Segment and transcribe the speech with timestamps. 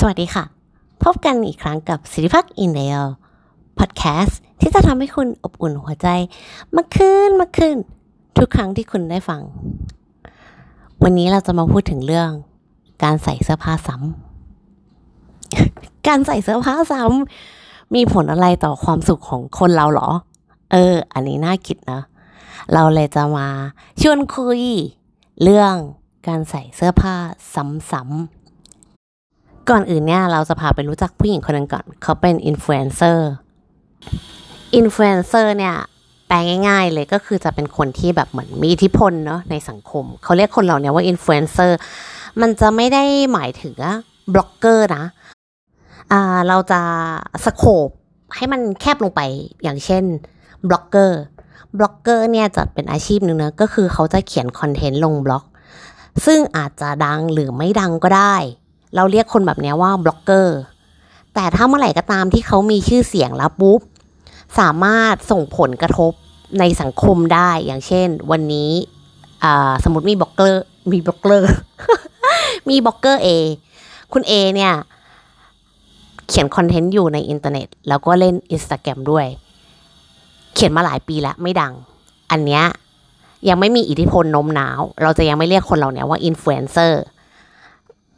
[0.00, 0.44] สวัสดีค่ะ
[1.04, 3.04] พบกันอีกครั้งกับสิริพักอินเดียล
[3.78, 6.08] พอดแคสต์ที่จะทำให้คุณอบอุ่นหัวใจ
[6.76, 7.74] มากขึ้นมากขึ้น
[8.36, 9.42] ทุกครั้งที่คุณได้ฟัง
[11.02, 12.30] วันนี้เราจะมาพูดถึงเรื่อง
[13.04, 20.10] การใส่เสื้อผ้าซ้ำ การใส่เสื้อผ้าซ้ำมีผลอะไรต่อความสุขของคนเราเหรอ
[20.72, 22.00] เออ อันนี้น่าคิดนะ
[22.72, 23.48] เราเลยจะมา
[24.00, 24.62] ชวนคุย
[25.42, 25.74] เรื่อง
[26.28, 27.14] การใส่เสื้อผ้า
[27.54, 28.37] ซ้ำๆ
[29.70, 33.28] ก่อนอื่นเนี่ยเราจะพาไปรู้จักผู้หญิงคนหนึงก่อน เขาเป็น influencer
[34.76, 35.76] influencer เนี่ย
[36.28, 36.36] แปล
[36.68, 41.78] ง่าย ๆ เลยก็คือจะเป็นคนที่แบบเหมือนมีอิทธิพลเนาะในสังคม เขาเรียกคนเหล่านี้ว่าอินฟลูเอนเซอร์
[42.40, 43.74] มันจะไม่ได้หมายถึง
[44.34, 45.04] บล็อกเกอร์นะ
[46.12, 46.80] อ่าเราจะ
[47.44, 47.88] scope
[48.36, 49.20] ให้มันแคบลงไป
[49.62, 50.04] อย่างเช่น
[50.68, 55.44] blogger blogger เนี่ยจัดเป็นอาชีพหนึ่งนะก็คือเขาจะเขียน content ลงบล็อก
[56.26, 58.36] ซึ่งอาจจะดังหรือไม่ดังก็ได้
[58.96, 60.58] เราเรียกคนแบบนี้ว่าบล็อกเกอร์
[61.34, 63.80] แต่ถ้าเมื่อไหร่ก็ตามที่เขามีชื่อเสียงแล้วปุ๊บ
[64.58, 66.12] สามารถส่งผลกระทบ
[66.58, 68.70] ในสังคมได้ อย่างเช่น วันนี้
[69.84, 70.62] สมมติมีบล็อกเกอร์
[70.92, 71.50] มีบล็อกเกอร์
[72.68, 73.28] มี blogger A
[74.12, 74.72] คุณ A เนี่ย
[76.28, 79.26] เขียน content อยู่ในอินเทอร์เน็ต แล้วก็เล่นอินสตาแกรมด้วย
[80.54, 81.72] เขียนมาหลายปีแล้วไม่ดัง
[82.30, 82.64] อันเนี้ย
[83.48, 87.02] ยังไม่มีอิทธิพลโน้มน้าว เราจะยังไม่เรียกคนเหล่านี้ว่าอินฟลูเอนเซอร์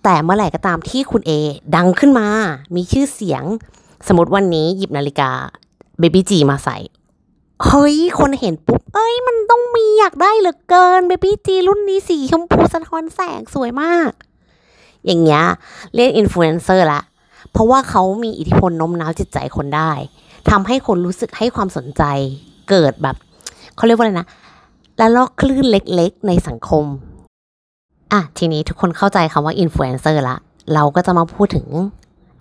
[0.05, 1.33] แต่เมื่อไหร่ก็ตามที่คุณ A
[1.77, 2.27] ดังขึ้นมา
[2.75, 3.45] มีชื่อเสียง
[4.07, 5.31] สมมติวันนี้หยิบนาฬิกา
[5.99, 6.77] Baby-G มาใส่
[7.65, 14.11] เฮ้ย คนเห็นปุ๊บ เอ้ย มันต้องมีอยากได้เหลือเกิน Baby-G รุ่นนี้สีชมพูสะท้อนแสงสวยมาก
[15.07, 15.45] อย่างเงี้ย
[15.95, 17.03] เรียกอินฟลูเอนเซอร์ละ
[17.53, 19.93] เพราะว่าเขามีอิทธิพลโน้มน้าวจิตใจคนได้
[20.51, 22.03] ทำให้คนรู้สึกให้ความสนใจ
[22.71, 23.17] เกิดแบบ
[23.77, 24.29] เขาเรียกว่าอะไรนะ
[24.99, 26.85] ระลอกคลื่นเล็กๆ ในสังคม
[28.13, 30.37] อะทีนี้ทุกคนเข้าใจคำว่าอินฟลูเอนเซอร์ละ
[30.75, 31.67] เราก็จะมาพูดถึง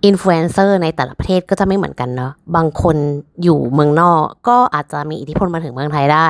[0.04, 2.96] อินฟลูเอนเซอร์ในแต่ละประเทศก็จะไม่เหมือนกันเนาะบางคน
[3.42, 6.28] อยู่เมืองนอกก็อาจจะมีอิทธิพลมาถึงเมืองไทยได้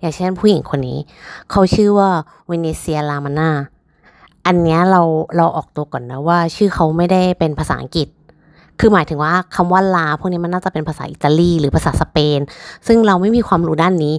[0.00, 0.98] อย่างเช่นผู้หญิงคนนี้
[1.50, 2.10] เขาชื่อว่า
[2.48, 3.50] Venetia La Manna
[4.46, 5.02] อันนี้เรา
[5.36, 8.08] เราออกตัวก่อนนะว่า ชื่อเขาไม่ได้เป็นภาษาอังกฤษ
[8.80, 12.40] คือหมายถึงว่าคำว่า La พวกนี้มันน่าจะเป็นภาษาอิตาลีหรือภาษาสเปน
[12.86, 14.14] ซึ่งเราไม่มีความรู้ด้านนี้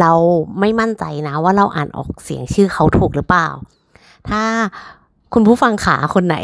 [0.00, 0.12] เรา
[0.60, 3.48] ไม่มั่นใจนะว่าเราอ่านออกเสียงชื่อเขาถูกหรือเปล่า
[4.28, 4.44] ถ้า
[5.34, 6.36] คุณผู้ฟังขาคนไหน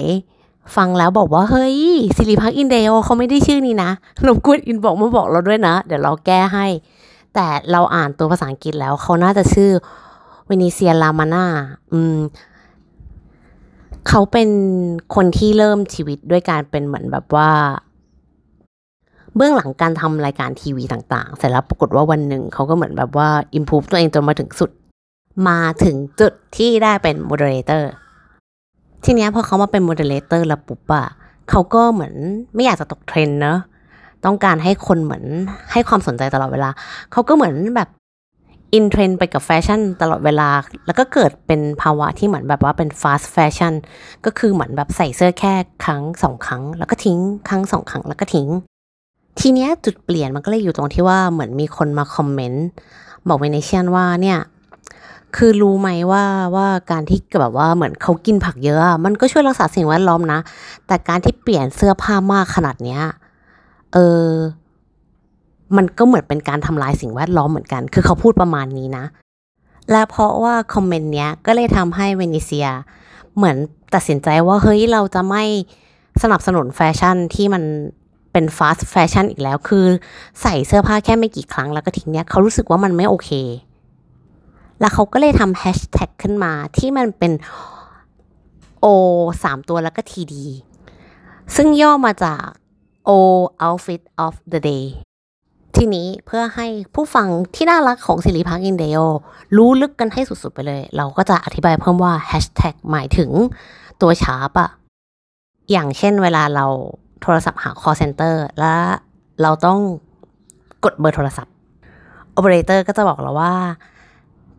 [0.77, 1.77] ฟังแล้วบอกว่า เฮ้ย
[2.17, 3.91] สิริพักอินเดียเขาไม่ได้ชื่อนี้นะ
[4.27, 6.67] รบกวน inbox มาบอกเราด้วยนะ เดี๋ยวเราแก้ให้
[7.35, 9.71] แต่เราอ่านตัวภาษาอังกฤษแล้วเขาน่าจะชื่อ
[10.47, 11.45] เวเนเซียลามาน่า
[11.93, 12.17] อืม
[14.09, 14.49] เขาเป็น
[15.15, 17.51] คนที่เริ่มชีวิตด้วยการเป็นเหมือนแบบว่า
[19.37, 24.71] เบื้องหลังการทำรายการทีวีต่าง ๆ เสร็จแล้วปรากฏว่าวันหนึ่งเขาก็เหมือนแบบว่า improve ตัวเองจนมาถึงสุด
[25.49, 27.85] มาถึงจุดที่ได้เป็น moderator
[29.05, 31.07] ทีเนี้ยพอเขามาเป็น moderator แล้วปุ๊บอะ
[31.51, 32.15] เขาก็เหมือน
[32.55, 33.59] ไม่อยากจะตกเทรนด์เนอะ
[34.25, 35.25] ต้องการให้คนเหมือน
[35.73, 36.71] ให้ความสนใจตลอดเวลา
[37.13, 37.89] เขาก็เหมือนแบบ
[38.75, 40.49] in trend ไปกับแฟชั่นตลอดเวลา
[40.87, 43.75] แล้วก็เกิดเป็นภาวะที่เหมือนแบบว่าเป็น fast fashion
[44.25, 45.53] ก็คือเหมือนแบบใส่เสื้อแค่
[45.85, 47.19] ครั้งสองครั้ง แล้วก็ทิ้ง
[47.49, 48.49] ครั้งสองครั้งแล้วก็ทิ้ง
[49.41, 52.67] ทีเนี้ยจุดเปลี่ยนมันก็เลยอยู่ตรงที่ว่าเหมือนมีคนมาคอมเมนต์
[53.29, 54.39] บอกเวเนเชียนว่าเนี่ย
[55.37, 56.25] คือรู้ไหมว่า
[56.55, 60.41] ว่าการที่แบบว่าเหมือนเขากินผักเยอะมันก็ช่วยรักษาสิ่งแวดล้อมนะ
[60.87, 63.01] แต่การที่เปลี่ยนเสื้อผ้ามากขนาดเนี้ย
[63.93, 64.29] เออ
[65.77, 69.05] มันก็เหมือนเป็นการทำลายสิ่งแวดล้อมเหมือนกัน คือเขาพูดประมาณนี้นะ
[69.91, 72.69] และเพราะว่าคอมเมนต์เนี้ยก็เลยทำให้เวเนเซีย
[73.37, 73.57] เหมือน
[73.95, 75.45] ตัดสินใจว่าเฮ้ยเราจะไม่
[76.23, 77.62] สนับสนุนแฟชั่นที่มัน
[78.33, 79.85] เป็น fast fashion อีกแล้ว คือ
[80.43, 83.31] ใส่เสื้อผ้าแค่ไม่กี่ครั้งแล้วก็ทิ้งเนี้ยเขารู้สึกว่ามันไม่โอเค
[84.81, 87.33] แล้วเขาก็เลยทำแฮชแท็กขึ้นมาที่มันเป็น
[88.85, 88.87] O
[89.43, 90.35] สามตัวแล้วก็ TD
[91.57, 92.43] ซึ่งย่อมาจาก
[93.09, 93.11] O
[93.65, 94.85] Outfit of the Day
[95.77, 98.99] ทีนี้เพื่อให้ผู้ฟังที่น่ารักของสิริพักอินเดีย
[99.57, 103.31] รู้ลึกกันให้สุดๆ ไปเลย เราก็จะอธิบายเพิ่มว่าแฮชแท็กหมายถึง
[104.01, 104.71] ตัวชาร์ปอะ
[105.71, 106.67] อย่างเช่นเวลาเรา
[107.23, 108.75] โทรศัพท์หา call center และ
[109.43, 109.79] เราต้อง
[110.85, 111.55] กดเบอร์โทรศัพท์
[112.37, 113.55] operator ก็จะบอกเราว่า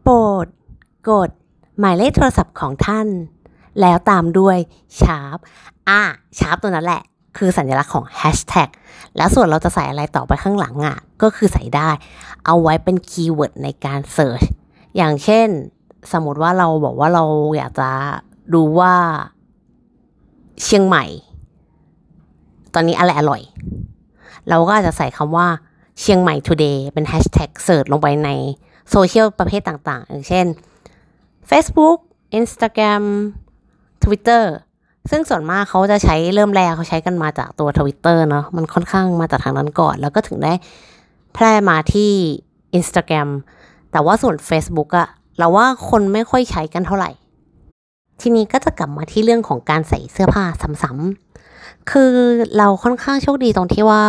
[0.01, 0.45] โปรด
[1.09, 1.29] กด
[1.79, 3.07] หมายเลขโทรศัพท์ของท่าน
[3.81, 4.57] แล้วตามด้วย
[5.01, 5.37] sharp
[5.89, 6.01] อะ
[6.39, 7.01] sharp ตัวนั้นแหละ
[7.37, 8.69] คือสัญลักษณ์ของแฮชแท็ก
[9.17, 11.89] แล้วส่วนเราจะใส่อะไรต่อไปข้างหลังอะ ก็คือใส่ได้
[12.45, 14.41] เอาไว้เป็น keyword ในการ search
[14.97, 15.47] อย่างเช่น
[16.11, 17.23] สมมติว่าเราบอกว่าเรา
[17.57, 17.89] อยากจะ
[18.53, 18.93] ดูว่า
[20.63, 21.05] เชียงใหม่
[22.73, 23.41] ตอนนี้อะไรอร่อย
[24.49, 25.47] เราก็อาจจะใส่คำว่า
[25.99, 28.29] เชียงใหม่ today เป็นแฮชแท็ก search ลงไปใน
[28.91, 30.45] โซเชียลประเภทต่างๆ อย่างเช่น
[31.49, 31.99] Facebook
[32.39, 33.03] Instagram
[34.03, 34.43] Twitter
[35.11, 40.53] ซึ่งส่วนมากเขาจะใช้เริ่มแรกเขาใช้กันมาจากตัวทวิตเตอร์เนาะมันค่อนข้างมาจากทางนั้นก่อน แล้วก็ถึงได้
[41.33, 42.11] แพร่มาที่
[42.77, 43.29] Instagram
[43.91, 45.07] แต่ว่าส่วน Facebook อะ
[45.37, 47.11] เราว่าคนไม่ค่อยใช้กันเท่าไหร่
[48.21, 50.43] ทีนี้ก็จะกลับมาที่เรื่องของการใส่เสื้อผ้า
[50.83, 52.11] ซ้ำๆคือ
[52.57, 54.03] เราค่อนข้างโชคดีตรงที่ว่า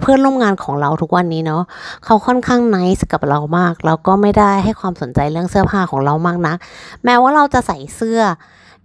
[0.00, 1.62] เพื่อนร่วมงานของเราทุกวันนี้เนาะ
[2.04, 6.56] เขาค่อนข้างไนิสกับเรามาก แล้วก็ไม่ได้ให้ความสนใจเรื่องเสื้อผ้าของเรามากนัก
[7.04, 8.20] แม้ว่าเราจะใส่เสื้อ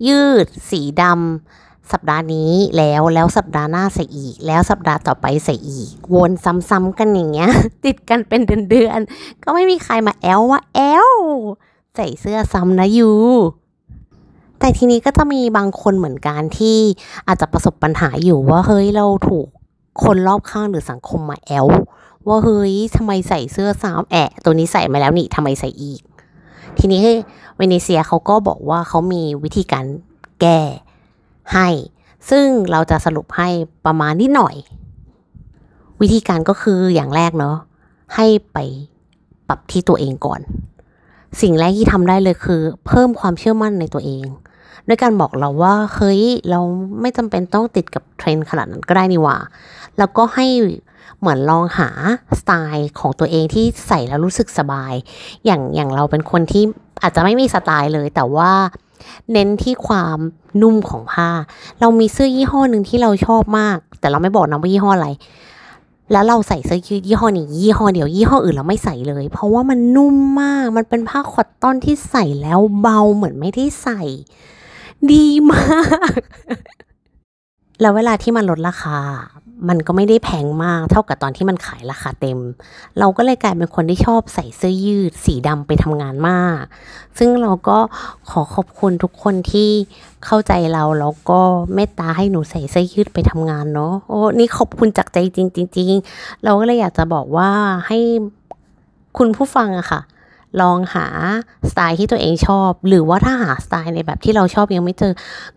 [0.07, 6.31] ยืด สีดำสัปดาห์นี้แล้วแล้วสัปดาห์หน้าใส่อีก แล้วสัปดาห์ต่อไปใส่อีก วน
[6.69, 7.51] ซ้ำๆกันอย่างเงี้ย
[7.85, 10.79] ติดกันเป็นเดือนๆก็ไม่มีใครมาแอลว่าแอ
[11.09, 11.11] ล
[11.95, 13.11] ใส่เสื้อซ้ำนะยู
[14.59, 16.77] แต่ทีนี้ก็จะมีบางคนเหมือนกันที่
[17.27, 19.47] อาจจะประสบปัญหาอยู่ว่าเฮ้ยเราถูก
[20.03, 21.67] คนรอบข้างหรือสังคมมาแอล
[22.27, 26.01] ว่าเฮ้ยทำไมใส่เสื้อซ้ำแอะตัวนี้ใส่มาแล้วนี่ทำไมใส่อีก
[26.77, 27.01] ทีนี้
[27.57, 29.85] เวเนเซียเขาก็บอกว่าเขามีวิธีการ
[30.41, 30.59] แก้
[31.53, 31.67] ให้
[32.29, 33.49] ซึ่งเราจะสรุปให้
[33.85, 34.55] ประมาณนิดหน่อย
[36.01, 37.55] วิธีการก็คืออย่างแรกเนาะ
[38.15, 38.57] ให้ไป
[39.47, 40.41] ปรับที่ตัวเองก่อน
[41.41, 44.25] สิ่งแรกที่ทำได้เลยคือ เพิ่มความเชื่อมั่นในตัวเอง
[44.87, 46.59] ด้วยการบอกเราว่าเฮ้ยเรา
[47.01, 49.37] ไม่จำเป็นต้องติดกับเทรนด์ขนาดนั้นก็ได้นี่หว่า
[49.97, 50.47] แล้วก็ให้
[51.19, 51.89] เหมือนลองหา
[52.39, 54.93] สไตล์ของตัวเองที่ใส่แล้วรู้สึกสบาย
[55.45, 56.63] อย่างอย่างเราเป็นคนที่
[57.03, 58.51] อาจจะไม่มีสไตล์เลย แต่ว่า
[59.31, 60.17] เน้นที่ความ
[60.61, 61.29] นุ่มของผ้า
[61.79, 65.09] เรามีเสื้อยี่ห้อหนึ่งที่เราชอบมาก แต่เราไม่บอกนะว่ายี่ห้ออะไร
[66.11, 74.01] แล้วเราใส่เสื้อยืดยี่ห้อนี้ยี่ห้อเดียวยี่ห้ออื่นเราไม่ใส่เลย เพราะว่ามันนุ่มมาก มันเป็นผ้าคอตตอนที่ใส่แล้วเบาเหมือนไม่ได้ใส่
[75.09, 75.81] ดีมา
[76.17, 76.19] ก
[77.81, 78.97] แล้วเวลาที่มันลดราคา
[79.69, 82.39] มันก็ไม่ได้แพงมากเท่ากับตอนที่มันขายราคาเต็ม
[82.99, 86.63] เราก็เลยกลายเป็นคนที่ชอบใส่เสื้อยืดสีดำไปทำงานมาก
[87.17, 87.77] ซึ่งเราก็
[88.29, 89.69] ขอขอบคุณทุกคนที่
[90.25, 91.39] เข้าใจเราแล้วก็
[91.73, 95.91] เมตตาให้หนูใส่เสื้อยืดไปทำงานเนาะ โอ้ นี่ขอบคุณจากใจจริงๆจริง
[96.43, 97.51] เราก็เลยอยากจะบอกว่า
[97.87, 97.99] ให้
[99.17, 100.01] คุณผู้ฟังอะค่ะ
[100.61, 101.07] ลองหา
[101.69, 105.13] สไตล์ที่ตัวเองชอบ หรือว่าถ้าหาสไตล์ในแบบที่เราชอบยังไม่เจอ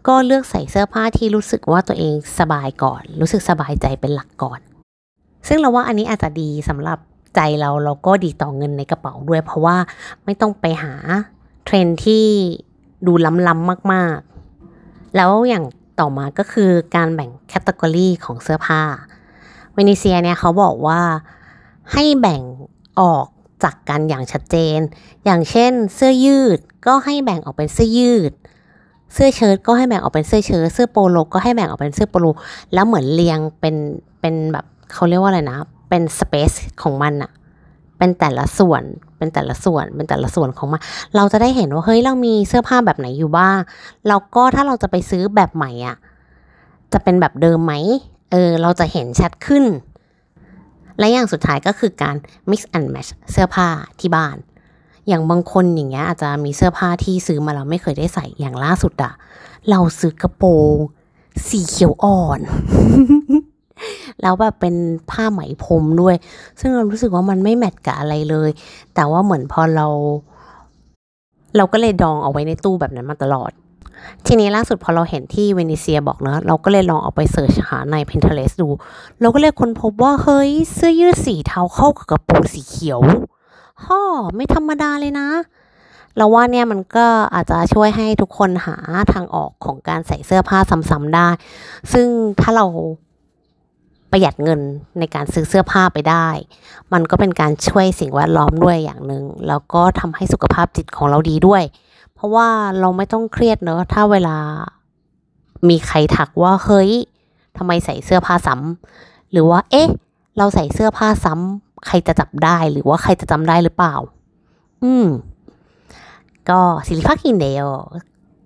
[0.07, 4.61] ก็เลือกใส่เสื้อผ้าที่รู้สึกว่าตัวเองสบายก่อน รู้สึกสบายใจเป็นหลักก่อน
[5.49, 6.99] ซึ่งเราว่าอันนี้อาจจะดีสำหรับ
[7.35, 9.77] ใจเราเราก็ดีต่อเงินในกระเป๋าด้วย เพราะว่า
[10.25, 10.95] ไม่ต้องไปหา
[11.65, 12.27] เทรนที่
[13.07, 13.13] ดู
[13.49, 14.19] ล้ำๆมาก
[14.67, 15.65] ๆ แล้วอย่าง
[16.01, 18.83] ต่อมาก็คือการแบ่ง category ของเสื้อผ้า
[19.75, 21.01] เวนิเซียเนี่ยเขาบอกว่า
[21.93, 22.43] ให้แบ่ง
[23.01, 23.27] ออก
[23.63, 24.79] จากกันอย่างชัดเจน
[25.25, 28.33] อย่างเช่น เสื้อยืดก็ให้แบ่งออกเป็นเสื้อยืด
[29.13, 32.27] เสื้อเชิ้ตก็ให้แบ่งออกเป็นเสื้อเชิ้ต เสื้อโปโลก็ให้แบ่งออกเป็นเสื้อโปโล
[32.75, 33.77] แล้วเหมือนเรียงเป็น
[34.21, 35.57] เป็นแบบเขาเรียกว่าอะไรนะ
[35.89, 36.53] เป็น space
[36.83, 37.31] ของมันอะ
[37.99, 38.83] เป็นแต่ละส่วน
[39.19, 40.81] เป็นแต่ละส่วน เป็นแต่ละส่วนของมัน
[41.17, 43.59] เราจะได้เห็นว่าเฮ้ยเรามีเสื้อผ้าแบบไหนอยู่บ้าง
[44.09, 45.97] แล้วก็ถ้าเราจะไปซื้อแบบใหม่อะ
[46.93, 47.73] จะเป็นแบบเดิมไหม
[48.33, 49.65] เออเราจะเห็นชัดขึ้น
[50.99, 52.17] และอย่างสุดท้ายก็คือการ
[52.51, 53.69] mix and match เสื้อผ้า
[54.01, 54.37] ที่บ้าน
[55.09, 59.13] อย่างบางคนอย่างเงี้ยอาจจะมีเสื้อผ้าที่ซื้อมาเราไม่เคยได้ใส่อย่างล่าสุดอะ
[59.71, 60.77] เราซื้อกระโปรง
[61.49, 62.41] สีเขียวอ่อน
[64.23, 64.75] แล้วแบบเป็น
[65.11, 66.17] ผ้าไหมพรมด้วย
[66.61, 68.51] ซึ่งเรารู้สึกว่ามันไม่แมทกับอะไรเลย
[68.95, 69.87] แต่ว่าเหมือนพอเรา
[71.57, 73.51] เราก็เลยดองเอาไว้ในตู้แบบนั้นมาตลอด
[74.27, 78.69] ทีนี้ล่าสุดพอเราเห็นที่เวนิเซียบอกเนอะเราก็เลยลองเอาไปเสิร์ชหาใน Pinterest ดู
[79.21, 83.01] เราก็เลยค้นพบว่า เฮ้ย เสื้อยืดสีเทาเข้ากับกระโปรงสีเขียว
[83.85, 84.01] ฮ่อ
[84.35, 85.29] ไม่ธรรมดาเลยนะ
[86.17, 88.77] เราว่าเนี่ยมันก็อาจจะช่วยให้ทุกคนหา
[89.13, 90.59] ทางออกของการใส่เสื้อผ้า
[90.91, 91.29] ซ้ำๆได้
[91.93, 92.07] ซึ่ง
[92.41, 92.67] ถ้าเรา
[94.11, 94.61] ประหยัดเงิน
[94.99, 96.29] ในการซื้อเสื้อผ้าไปได้
[96.93, 101.63] มันก็เป็นการช่วยสิ่งแวดล้อมด้วยอย่างหนึ่งแล้วก็ทำให้สุขภาพจิตของเราดีด้วย
[102.25, 102.49] ราะว่า
[102.81, 104.37] เราไม่ต้องเครียดเนอะถ้าเวลา
[105.69, 106.91] มีใครทักว่าเฮ้ย
[107.57, 109.89] ทำไมใส่เสื้อผ้าซ้ำหรือว่า เอ๊ะ
[110.39, 113.95] เราใส่เสื้อผ้าซ้ำใครจะจับได้หรือว่าใครจะจำได้หรือเปล่า
[114.83, 115.07] อืม
[116.49, 117.67] ก็สิริภาคินเดล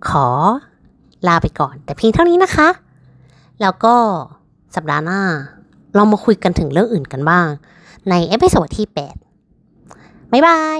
[0.09, 0.27] ขอ
[1.27, 2.69] ลาไปก่อน แต่เพียงเท่านี้นะคะ
[3.61, 3.95] แล้วก็
[4.75, 5.21] สัปดาห์หน้า
[5.95, 7.47] เรามาคุยกันถึงเรื่องอื่นกันบ้าง
[8.09, 10.79] ใน episode ที่ 8 บ๊ายบาย